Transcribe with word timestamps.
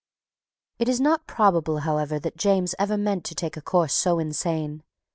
It 0.79 0.89
is 0.89 0.99
not 0.99 1.27
probable 1.27 1.81
however 1.81 2.17
that 2.17 2.35
James 2.35 2.73
ever 2.79 2.97
meant 2.97 3.23
to 3.25 3.35
take 3.35 3.55
a 3.55 3.61
course 3.61 3.93
so 3.93 4.17
insane. 4.17 4.81